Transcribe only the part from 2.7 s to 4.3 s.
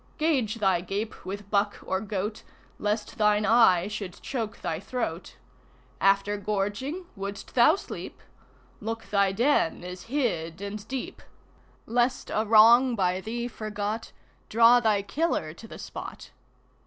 Lest thine eye should